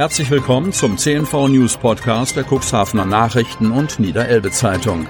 Herzlich 0.00 0.30
willkommen 0.30 0.72
zum 0.72 0.96
CNV 0.96 1.48
News 1.48 1.76
Podcast 1.76 2.34
der 2.34 2.46
Cuxhavener 2.50 3.04
Nachrichten 3.04 3.70
und 3.70 4.00
Niederelbe 4.00 4.50
Zeitung. 4.50 5.06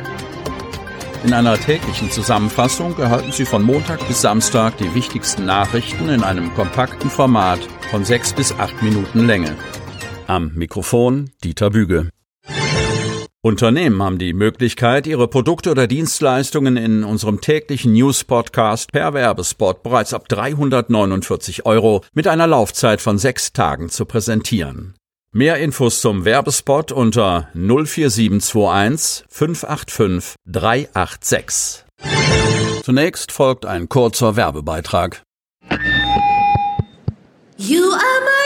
In 1.22 1.32
einer 1.32 1.56
täglichen 1.56 2.10
Zusammenfassung 2.10 2.98
erhalten 2.98 3.30
Sie 3.30 3.44
von 3.44 3.62
Montag 3.62 4.04
bis 4.08 4.20
Samstag 4.20 4.78
die 4.78 4.92
wichtigsten 4.92 5.46
Nachrichten 5.46 6.08
in 6.08 6.24
einem 6.24 6.52
kompakten 6.54 7.08
Format 7.08 7.60
von 7.92 8.04
sechs 8.04 8.32
bis 8.32 8.52
acht 8.58 8.82
Minuten 8.82 9.28
Länge. 9.28 9.54
Am 10.26 10.54
Mikrofon 10.56 11.30
Dieter 11.44 11.70
Büge. 11.70 12.10
Unternehmen 13.42 14.02
haben 14.02 14.18
die 14.18 14.34
Möglichkeit, 14.34 15.06
ihre 15.06 15.26
Produkte 15.26 15.70
oder 15.70 15.86
Dienstleistungen 15.86 16.76
in 16.76 17.04
unserem 17.04 17.40
täglichen 17.40 17.94
News-Podcast 17.94 18.92
per 18.92 19.14
Werbespot 19.14 19.82
bereits 19.82 20.12
ab 20.12 20.28
349 20.28 21.64
Euro 21.64 22.04
mit 22.12 22.26
einer 22.26 22.46
Laufzeit 22.46 23.00
von 23.00 23.16
sechs 23.16 23.54
Tagen 23.54 23.88
zu 23.88 24.04
präsentieren. 24.04 24.94
Mehr 25.32 25.56
Infos 25.56 26.02
zum 26.02 26.26
Werbespot 26.26 26.92
unter 26.92 27.48
04721 27.54 29.24
585 29.30 30.34
386. 30.46 31.86
Zunächst 32.82 33.32
folgt 33.32 33.64
ein 33.64 33.88
kurzer 33.88 34.36
Werbebeitrag. 34.36 35.22
You 37.56 37.84
are 37.84 38.20
my, 38.24 38.39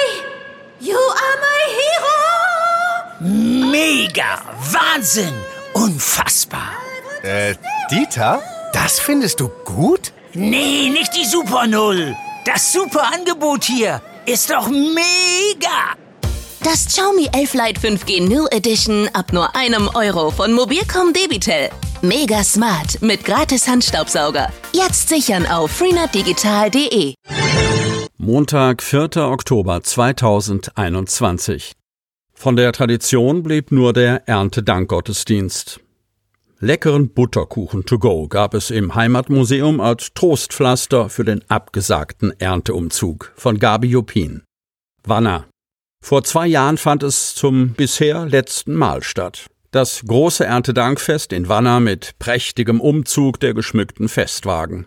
Mega! 4.15 4.39
Wahnsinn! 4.71 5.35
Unfassbar! 5.73 6.71
Äh, 7.25 7.57
Dieter? 7.91 8.41
Das 8.73 9.01
findest 9.01 9.41
du 9.41 9.49
gut? 9.65 10.13
Nee, 10.35 10.89
nicht 10.89 11.17
die 11.17 11.25
Super 11.25 11.67
Null. 11.67 12.15
Das 12.45 12.73
super 12.73 13.11
Angebot 13.13 13.65
hier 13.65 14.01
ist 14.25 14.51
doch 14.51 14.69
mega! 14.69 15.97
Das 16.63 16.87
Xiaomi 16.87 17.29
11 17.33 17.55
Lite 17.55 17.81
5G 17.81 18.23
New 18.29 18.47
Edition 18.53 19.09
ab 19.15 19.33
nur 19.33 19.57
einem 19.57 19.89
Euro 19.95 20.31
von 20.31 20.53
Mobilcom 20.53 21.13
Debitel. 21.13 21.71
Mega 22.03 22.45
smart 22.45 23.03
mit 23.03 23.25
gratis 23.25 23.67
Handstaubsauger. 23.67 24.49
Jetzt 24.73 25.09
sichern 25.09 25.45
auf 25.47 25.73
freenetdigital.de. 25.73 27.15
Montag, 28.17 28.81
4. 28.81 29.17
Oktober 29.17 29.83
2021. 29.83 31.73
Von 32.35 32.57
der 32.57 32.73
Tradition 32.73 33.43
blieb 33.43 33.73
nur 33.73 33.93
der 33.93 34.29
Erntedankgottesdienst. 34.29 35.81
Leckeren 36.61 37.11
Butterkuchen 37.11 37.85
to 37.85 37.99
go 37.99 38.29
gab 38.29 38.55
es 38.55 38.71
im 38.71 38.95
Heimatmuseum 38.95 39.81
als 39.81 40.13
Trostpflaster 40.15 41.09
für 41.09 41.25
den 41.25 41.43
abgesagten 41.49 42.33
Ernteumzug 42.39 43.33
von 43.37 43.59
Gabi 43.59 43.89
Jopin. 43.89 44.43
Wanner. 45.05 45.47
Vor 46.03 46.25
zwei 46.25 46.47
Jahren 46.47 46.77
fand 46.77 47.03
es 47.03 47.35
zum 47.35 47.71
bisher 47.71 48.27
letzten 48.27 48.75
Mal 48.75 49.03
statt. 49.03 49.47
Das 49.71 50.03
große 50.07 50.45
Erntedankfest 50.45 51.33
in 51.33 51.49
Wanner 51.49 51.81
mit 51.81 52.19
prächtigem 52.19 52.81
Umzug 52.81 53.41
der 53.41 53.55
geschmückten 53.55 54.09
Festwagen. 54.09 54.87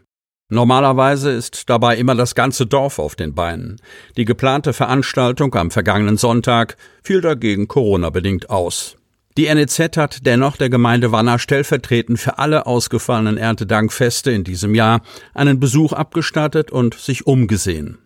Normalerweise 0.50 1.32
ist 1.32 1.70
dabei 1.70 1.98
immer 1.98 2.16
das 2.16 2.34
ganze 2.34 2.66
Dorf 2.66 3.00
auf 3.00 3.16
den 3.18 3.36
Beinen. 3.36 3.82
Die 4.16 4.24
geplante 4.24 4.72
Veranstaltung 4.72 5.54
am 5.56 5.72
vergangenen 5.72 6.16
Sonntag 6.16 6.78
fiel 7.04 7.20
dagegen 7.20 7.68
Corona-bedingt 7.68 8.50
aus. 8.50 8.96
Die 9.38 9.54
NEZ 9.54 9.98
hat 9.98 10.26
dennoch 10.26 10.56
der 10.56 10.70
Gemeinde 10.70 11.12
Wanner 11.12 11.38
stellvertretend 11.38 12.18
für 12.18 12.40
alle 12.40 12.66
ausgefallenen 12.66 13.38
Erntedankfeste 13.38 14.32
in 14.32 14.46
diesem 14.46 14.74
Jahr 14.74 15.02
einen 15.34 15.60
Besuch 15.60 15.92
abgestattet 15.92 16.72
und 16.72 16.94
sich 16.94 17.28
umgesehen. 17.28 17.98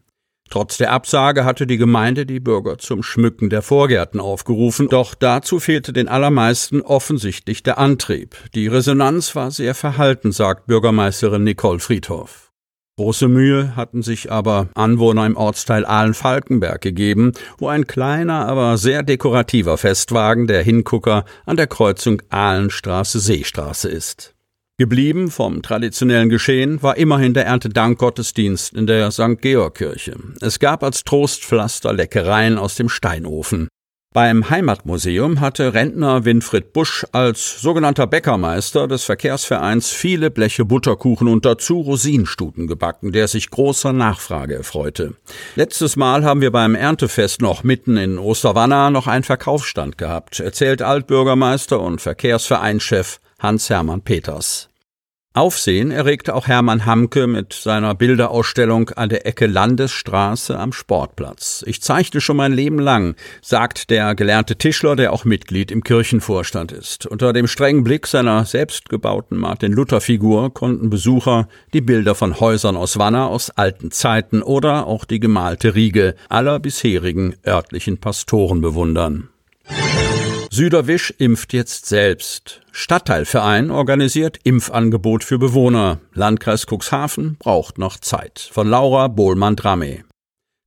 Trotz 0.51 0.77
der 0.77 0.91
Absage 0.91 1.45
hatte 1.45 1.65
die 1.65 1.77
Gemeinde 1.77 2.25
die 2.25 2.41
Bürger 2.41 2.77
zum 2.77 3.03
Schmücken 3.03 3.49
der 3.49 3.61
Vorgärten 3.61 4.19
aufgerufen, 4.19 4.89
doch 4.89 5.15
dazu 5.15 5.61
fehlte 5.61 5.93
den 5.93 6.09
allermeisten 6.09 6.81
offensichtlich 6.81 7.63
der 7.63 7.77
Antrieb. 7.77 8.35
Die 8.53 8.67
Resonanz 8.67 9.33
war 9.33 9.49
sehr 9.49 9.73
verhalten, 9.73 10.33
sagt 10.33 10.67
Bürgermeisterin 10.67 11.45
Nicole 11.45 11.79
Friedhoff. 11.79 12.51
Große 12.97 13.29
Mühe 13.29 13.77
hatten 13.77 14.01
sich 14.01 14.29
aber 14.29 14.67
Anwohner 14.75 15.25
im 15.25 15.37
Ortsteil 15.37 15.85
Ahlen-Falkenberg 15.85 16.81
gegeben, 16.81 17.31
wo 17.57 17.69
ein 17.69 17.87
kleiner, 17.87 18.45
aber 18.45 18.77
sehr 18.77 19.03
dekorativer 19.03 19.77
Festwagen 19.77 20.47
der 20.47 20.63
Hingucker 20.63 21.23
an 21.45 21.55
der 21.55 21.67
Kreuzung 21.67 22.21
Ahlenstraße-Seestraße 22.29 23.87
ist. 23.87 24.35
Geblieben 24.81 25.29
vom 25.29 25.61
traditionellen 25.61 26.29
Geschehen 26.29 26.81
war 26.81 26.97
immerhin 26.97 27.35
der 27.35 27.45
Erntedankgottesdienst 27.45 28.73
in 28.73 28.87
der 28.87 29.11
St. 29.11 29.39
Georg 29.39 29.75
Kirche. 29.75 30.15
Es 30.39 30.57
gab 30.57 30.83
als 30.83 31.03
Trostpflaster 31.03 31.93
Leckereien 31.93 32.57
aus 32.57 32.73
dem 32.73 32.89
Steinofen. 32.89 33.67
Beim 34.11 34.49
Heimatmuseum 34.49 35.39
hatte 35.39 35.75
Rentner 35.75 36.25
Winfried 36.25 36.73
Busch 36.73 37.05
als 37.11 37.61
sogenannter 37.61 38.07
Bäckermeister 38.07 38.87
des 38.87 39.03
Verkehrsvereins 39.03 39.91
viele 39.91 40.31
Bleche 40.31 40.65
Butterkuchen 40.65 41.27
und 41.27 41.45
dazu 41.45 41.81
Rosinenstuten 41.81 42.65
gebacken, 42.65 43.11
der 43.11 43.27
sich 43.27 43.51
großer 43.51 43.93
Nachfrage 43.93 44.55
erfreute. 44.55 45.13
Letztes 45.55 45.95
Mal 45.95 46.23
haben 46.23 46.41
wir 46.41 46.51
beim 46.51 46.73
Erntefest 46.73 47.39
noch 47.43 47.63
mitten 47.63 47.97
in 47.97 48.17
Osterwanna 48.17 48.89
noch 48.89 49.05
einen 49.05 49.23
Verkaufsstand 49.23 49.99
gehabt, 49.99 50.39
erzählt 50.39 50.81
Altbürgermeister 50.81 51.79
und 51.79 52.01
Verkehrsvereinschef 52.01 53.19
Hans-Hermann 53.37 54.01
Peters. 54.01 54.70
Aufsehen 55.33 55.91
erregte 55.91 56.35
auch 56.35 56.47
Hermann 56.47 56.85
Hamke 56.85 57.25
mit 57.25 57.53
seiner 57.53 57.95
Bilderausstellung 57.95 58.89
an 58.89 59.07
der 59.07 59.25
Ecke 59.25 59.47
Landesstraße 59.47 60.59
am 60.59 60.73
Sportplatz. 60.73 61.63
Ich 61.65 61.81
zeichne 61.81 62.19
schon 62.19 62.35
mein 62.35 62.51
Leben 62.51 62.79
lang, 62.79 63.15
sagt 63.41 63.91
der 63.91 64.13
gelernte 64.13 64.57
Tischler, 64.57 64.97
der 64.97 65.13
auch 65.13 65.23
Mitglied 65.23 65.71
im 65.71 65.85
Kirchenvorstand 65.85 66.73
ist. 66.73 67.05
Unter 67.05 67.31
dem 67.31 67.47
strengen 67.47 67.85
Blick 67.85 68.07
seiner 68.07 68.43
selbstgebauten 68.43 69.37
Martin-Luther-Figur 69.37 70.53
konnten 70.53 70.89
Besucher 70.89 71.47
die 71.73 71.79
Bilder 71.79 72.13
von 72.13 72.41
Häusern 72.41 72.75
aus 72.75 72.99
Wanner 72.99 73.27
aus 73.27 73.51
alten 73.51 73.89
Zeiten 73.91 74.41
oder 74.41 74.85
auch 74.85 75.05
die 75.05 75.21
gemalte 75.21 75.75
Riege 75.75 76.15
aller 76.27 76.59
bisherigen 76.59 77.35
örtlichen 77.47 77.99
Pastoren 77.99 78.59
bewundern. 78.59 79.29
Süderwisch 80.53 81.13
impft 81.17 81.53
jetzt 81.53 81.85
selbst. 81.85 82.59
Stadtteilverein 82.73 83.71
organisiert 83.71 84.37
Impfangebot 84.43 85.23
für 85.23 85.39
Bewohner. 85.39 86.01
Landkreis 86.13 86.65
Cuxhaven 86.69 87.37
braucht 87.39 87.77
noch 87.77 87.97
Zeit. 87.97 88.49
Von 88.51 88.67
Laura 88.67 89.07
Bohlmann-Drame. 89.07 90.03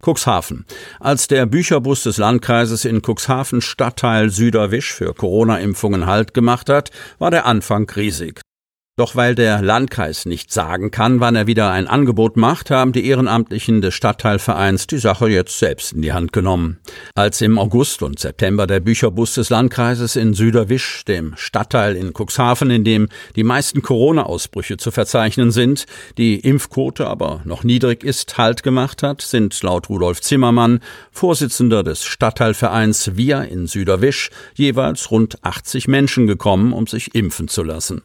Cuxhaven. 0.03 0.65
Als 1.00 1.28
der 1.28 1.45
Bücherbus 1.45 2.05
des 2.05 2.17
Landkreises 2.17 2.87
in 2.87 3.03
Cuxhaven 3.03 3.61
Stadtteil 3.61 4.31
Süderwisch 4.31 4.91
für 4.91 5.12
Corona-Impfungen 5.12 6.06
Halt 6.06 6.33
gemacht 6.33 6.71
hat, 6.71 6.91
war 7.19 7.31
der 7.31 7.45
Anfang 7.45 7.87
riesig. 7.91 8.41
Doch 8.97 9.16
weil 9.16 9.34
der 9.34 9.60
Landkreis 9.60 10.25
nicht 10.25 10.53
sagen 10.53 10.93
kann, 10.93 11.19
wann 11.19 11.34
er 11.34 11.49
wieder 11.49 11.72
ein 11.72 11.88
Angebot 11.88 12.37
macht, 12.37 12.71
haben 12.71 12.93
die 12.93 13.05
Ehrenamtlichen 13.05 13.81
des 13.81 13.93
Stadtteilvereins 13.93 14.87
die 14.87 14.99
Sache 14.99 15.28
jetzt 15.28 15.59
selbst 15.59 15.94
in 15.94 16.03
die 16.03 16.12
Hand 16.12 16.32
genommen. 16.32 16.78
Als 17.16 17.41
im 17.41 17.59
August 17.59 18.04
und 18.04 18.21
September 18.21 18.69
der 18.69 18.78
Bücherbus 18.78 19.34
des 19.34 19.50
Landkreises 19.50 20.15
in 20.15 20.33
Süderwisch, 20.33 21.04
dem 21.06 21.33
Stadtteil 21.37 21.97
in 21.97 22.12
Cuxhaven, 22.12 22.71
in 22.71 22.84
dem 22.84 23.09
die 23.34 23.43
meisten 23.43 23.83
Corona-Ausbrüche 23.83 24.77
zu 24.77 24.93
verzeichnen 24.93 25.50
sind, 25.50 25.87
die 26.16 26.38
Impfquote 26.38 27.09
aber 27.09 27.41
noch 27.44 27.65
niedrig 27.65 28.04
ist, 28.04 28.38
Halt 28.38 28.62
gemacht 28.62 29.03
hat, 29.03 29.22
sind 29.22 29.60
laut 29.65 29.88
Rudolf 29.88 30.21
Zimmermann, 30.21 30.78
Vorsitzender 31.10 31.83
des 31.83 32.04
Stadtteilvereins 32.04 33.16
Wir 33.16 33.43
in 33.43 33.66
Süderwisch, 33.66 34.31
jeweils 34.54 35.10
rund 35.10 35.44
80 35.44 35.88
Menschen 35.88 36.28
gekommen, 36.28 36.72
um 36.72 36.87
sich 36.87 37.16
impfen 37.16 37.49
zu 37.49 37.65
lassen. 37.65 38.03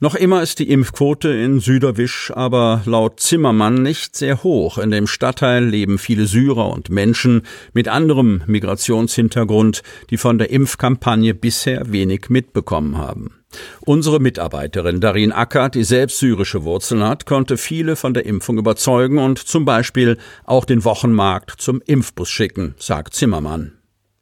Noch 0.00 0.14
immer 0.14 0.44
ist 0.44 0.60
die 0.60 0.70
Impfquote 0.70 1.28
in 1.28 1.58
Süderwisch 1.58 2.30
aber 2.32 2.82
laut 2.84 3.18
Zimmermann 3.18 3.82
nicht 3.82 4.14
sehr 4.14 4.44
hoch. 4.44 4.78
In 4.78 4.92
dem 4.92 5.08
Stadtteil 5.08 5.64
leben 5.64 5.98
viele 5.98 6.26
Syrer 6.26 6.70
und 6.70 6.88
Menschen 6.88 7.42
mit 7.72 7.88
anderem 7.88 8.42
Migrationshintergrund, 8.46 9.82
die 10.10 10.16
von 10.16 10.38
der 10.38 10.50
Impfkampagne 10.50 11.34
bisher 11.34 11.90
wenig 11.90 12.26
mitbekommen 12.28 12.96
haben. 12.96 13.40
Unsere 13.80 14.20
Mitarbeiterin 14.20 15.00
Darin 15.00 15.32
Acker, 15.32 15.68
die 15.68 15.82
selbst 15.82 16.18
syrische 16.18 16.62
Wurzeln 16.62 17.02
hat, 17.02 17.26
konnte 17.26 17.56
viele 17.56 17.96
von 17.96 18.14
der 18.14 18.24
Impfung 18.24 18.58
überzeugen 18.58 19.18
und 19.18 19.40
zum 19.40 19.64
Beispiel 19.64 20.16
auch 20.44 20.64
den 20.64 20.84
Wochenmarkt 20.84 21.60
zum 21.60 21.82
Impfbus 21.84 22.30
schicken, 22.30 22.76
sagt 22.78 23.14
Zimmermann. 23.14 23.77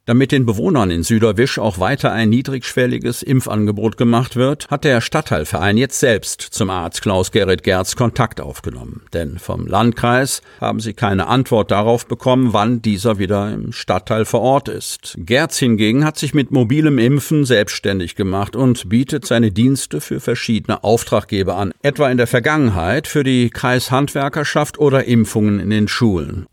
Damit 0.07 0.31
den 0.31 0.45
Bewohnern 0.45 0.89
in 0.89 1.03
Süderwisch 1.03 1.59
auch 1.59 1.79
weiter 1.79 2.13
ein 2.13 2.29
niedrigschwelliges 2.29 3.23
Impfangebot 3.23 3.97
gemacht 3.97 4.37
wird, 4.37 4.65
hat 4.69 4.85
der 4.85 5.01
Stadtteilverein 5.01 5.75
jetzt 5.75 5.99
selbst 5.99 6.41
zum 6.41 6.69
Arzt 6.69 7.01
Klaus-Gerrit 7.01 7.61
Gerz 7.61 7.97
Kontakt 7.97 8.39
aufgenommen. 8.39 9.01
Denn 9.11 9.37
vom 9.37 9.67
Landkreis 9.67 10.41
haben 10.61 10.79
sie 10.79 10.93
keine 10.93 11.27
Antwort 11.27 11.71
darauf 11.71 12.07
bekommen, 12.07 12.53
wann 12.53 12.81
dieser 12.81 13.19
wieder 13.19 13.51
im 13.51 13.73
Stadtteil 13.73 14.23
vor 14.23 14.39
Ort 14.39 14.69
ist. 14.69 15.15
Gerz 15.17 15.57
hingegen 15.57 16.05
hat 16.05 16.17
sich 16.17 16.33
mit 16.33 16.51
mobilem 16.51 16.99
Impfen 16.99 17.43
selbstständig 17.43 18.15
gemacht 18.15 18.55
und 18.55 18.87
bietet 18.87 19.25
seine 19.25 19.51
Dienste 19.51 19.99
für 19.99 20.21
verschiedene 20.21 20.85
Auftraggeber 20.85 21.57
an, 21.57 21.73
etwa 21.81 22.09
in 22.09 22.17
der 22.17 22.27
Vergangenheit 22.27 23.07
für 23.07 23.25
die 23.25 23.49
Kreishandwerkerschaft 23.49 24.79
oder 24.79 25.03
Impfungen 25.03 25.59
in 25.59 25.69
den 25.69 25.89
Schulen. 25.89 26.47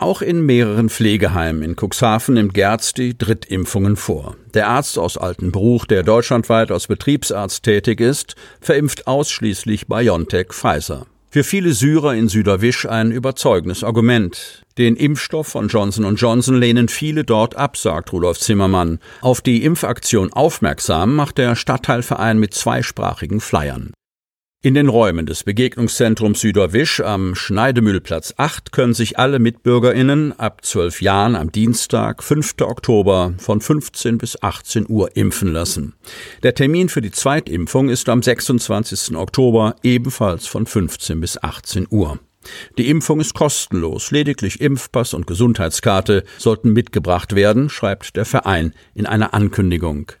Auch 0.00 0.22
in 0.22 0.46
mehreren 0.46 0.88
Pflegeheimen 0.88 1.62
in 1.62 1.76
Cuxhaven 1.76 2.32
nimmt 2.32 2.54
Gerz 2.54 2.94
die 2.94 3.18
Drittimpfungen 3.18 3.96
vor. 3.96 4.34
Der 4.54 4.68
Arzt 4.68 4.98
aus 4.98 5.18
Altenbruch, 5.18 5.84
der 5.84 6.02
deutschlandweit 6.02 6.70
als 6.70 6.86
Betriebsarzt 6.86 7.64
tätig 7.64 8.00
ist, 8.00 8.34
verimpft 8.62 9.06
ausschließlich 9.06 9.88
BioNTech 9.88 10.54
Pfizer. 10.54 11.04
Für 11.28 11.44
viele 11.44 11.74
Syrer 11.74 12.14
in 12.14 12.28
Süderwisch 12.28 12.86
ein 12.86 13.12
überzeugendes 13.12 13.84
Argument. 13.84 14.62
Den 14.78 14.96
Impfstoff 14.96 15.48
von 15.48 15.68
Johnson 15.68 16.16
Johnson 16.16 16.58
lehnen 16.58 16.88
viele 16.88 17.24
dort 17.24 17.54
ab, 17.56 17.76
sagt 17.76 18.10
Rudolf 18.14 18.38
Zimmermann. 18.38 19.00
Auf 19.20 19.42
die 19.42 19.62
Impfaktion 19.64 20.32
aufmerksam 20.32 21.14
macht 21.14 21.36
der 21.36 21.56
Stadtteilverein 21.56 22.38
mit 22.38 22.54
zweisprachigen 22.54 23.40
Flyern. 23.40 23.92
In 24.62 24.74
den 24.74 24.90
Räumen 24.90 25.24
des 25.24 25.42
Begegnungszentrums 25.44 26.40
Süderwisch 26.42 27.00
am 27.00 27.34
Schneidemühlplatz 27.34 28.34
8 28.36 28.72
können 28.72 28.92
sich 28.92 29.18
alle 29.18 29.38
MitbürgerInnen 29.38 30.38
ab 30.38 30.62
12 30.62 31.00
Jahren 31.00 31.34
am 31.34 31.50
Dienstag, 31.50 32.22
5. 32.22 32.56
Oktober 32.60 33.32
von 33.38 33.62
15 33.62 34.18
bis 34.18 34.42
18 34.42 34.84
Uhr 34.86 35.16
impfen 35.16 35.50
lassen. 35.50 35.94
Der 36.42 36.54
Termin 36.54 36.90
für 36.90 37.00
die 37.00 37.10
Zweitimpfung 37.10 37.88
ist 37.88 38.10
am 38.10 38.22
26. 38.22 39.16
Oktober 39.16 39.76
ebenfalls 39.82 40.46
von 40.46 40.66
15 40.66 41.22
bis 41.22 41.42
18 41.42 41.86
Uhr. 41.88 42.18
Die 42.76 42.90
Impfung 42.90 43.20
ist 43.20 43.32
kostenlos, 43.32 44.10
lediglich 44.10 44.60
Impfpass 44.60 45.14
und 45.14 45.26
Gesundheitskarte 45.26 46.22
sollten 46.36 46.74
mitgebracht 46.74 47.34
werden, 47.34 47.70
schreibt 47.70 48.14
der 48.14 48.26
Verein 48.26 48.74
in 48.94 49.06
einer 49.06 49.32
Ankündigung. 49.32 50.12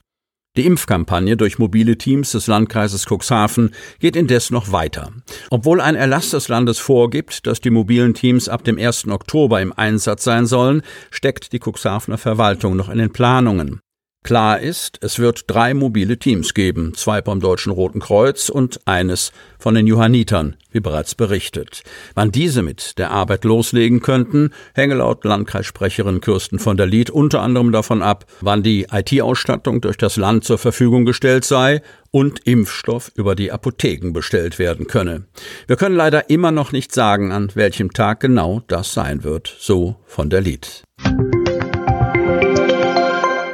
Die 0.60 0.66
Impfkampagne 0.66 1.38
durch 1.38 1.58
mobile 1.58 1.96
Teams 1.96 2.32
des 2.32 2.46
Landkreises 2.46 3.06
Cuxhaven 3.06 3.70
geht 3.98 4.14
indes 4.14 4.50
noch 4.50 4.72
weiter. 4.72 5.10
Obwohl 5.48 5.80
ein 5.80 5.94
Erlass 5.94 6.32
des 6.32 6.48
Landes 6.48 6.78
vorgibt, 6.78 7.46
dass 7.46 7.62
die 7.62 7.70
mobilen 7.70 8.12
Teams 8.12 8.46
ab 8.46 8.62
dem 8.62 8.76
1. 8.76 9.08
Oktober 9.08 9.62
im 9.62 9.72
Einsatz 9.72 10.22
sein 10.22 10.44
sollen, 10.44 10.82
steckt 11.10 11.54
die 11.54 11.60
Cuxhavener 11.60 12.18
Verwaltung 12.18 12.76
noch 12.76 12.90
in 12.90 12.98
den 12.98 13.10
Planungen. 13.10 13.80
Klar 14.22 14.60
ist, 14.60 14.98
es 15.00 15.18
wird 15.18 15.44
drei 15.46 15.72
mobile 15.72 16.18
Teams 16.18 16.52
geben, 16.52 16.92
zwei 16.94 17.22
beim 17.22 17.40
Deutschen 17.40 17.72
Roten 17.72 18.00
Kreuz 18.00 18.50
und 18.50 18.80
eines 18.84 19.32
von 19.58 19.74
den 19.74 19.86
Johannitern, 19.86 20.56
wie 20.70 20.80
bereits 20.80 21.14
berichtet. 21.14 21.82
Wann 22.14 22.30
diese 22.30 22.60
mit 22.62 22.98
der 22.98 23.12
Arbeit 23.12 23.44
loslegen 23.44 24.00
könnten, 24.00 24.50
hänge 24.74 24.96
laut 24.96 25.24
Landkreissprecherin 25.24 26.20
Kirsten 26.20 26.58
von 26.58 26.76
der 26.76 26.86
Lied 26.86 27.08
unter 27.08 27.40
anderem 27.40 27.72
davon 27.72 28.02
ab, 28.02 28.26
wann 28.42 28.62
die 28.62 28.88
IT-Ausstattung 28.92 29.80
durch 29.80 29.96
das 29.96 30.16
Land 30.16 30.44
zur 30.44 30.58
Verfügung 30.58 31.06
gestellt 31.06 31.46
sei 31.46 31.80
und 32.10 32.40
Impfstoff 32.46 33.10
über 33.14 33.34
die 33.34 33.50
Apotheken 33.52 34.12
bestellt 34.12 34.58
werden 34.58 34.86
könne. 34.86 35.24
Wir 35.66 35.76
können 35.76 35.96
leider 35.96 36.28
immer 36.28 36.50
noch 36.50 36.72
nicht 36.72 36.92
sagen, 36.92 37.32
an 37.32 37.50
welchem 37.54 37.92
Tag 37.92 38.20
genau 38.20 38.62
das 38.66 38.92
sein 38.92 39.24
wird, 39.24 39.54
so 39.58 39.96
von 40.04 40.28
der 40.28 40.42
Lied. 40.42 40.84